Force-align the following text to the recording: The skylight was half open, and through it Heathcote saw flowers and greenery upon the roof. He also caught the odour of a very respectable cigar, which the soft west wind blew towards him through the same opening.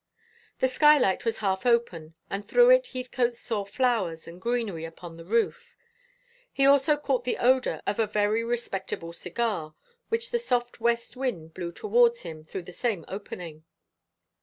The 0.61 0.67
skylight 0.67 1.25
was 1.25 1.37
half 1.45 1.63
open, 1.63 2.15
and 2.27 2.43
through 2.47 2.71
it 2.71 2.87
Heathcote 2.87 3.35
saw 3.35 3.63
flowers 3.65 4.27
and 4.27 4.41
greenery 4.41 4.83
upon 4.83 5.15
the 5.15 5.23
roof. 5.23 5.75
He 6.51 6.65
also 6.65 6.97
caught 6.97 7.23
the 7.23 7.37
odour 7.37 7.83
of 7.85 7.99
a 7.99 8.07
very 8.07 8.43
respectable 8.43 9.13
cigar, 9.13 9.75
which 10.09 10.31
the 10.31 10.39
soft 10.39 10.79
west 10.81 11.15
wind 11.15 11.53
blew 11.53 11.71
towards 11.71 12.21
him 12.21 12.43
through 12.43 12.63
the 12.63 12.71
same 12.71 13.05
opening. 13.07 13.63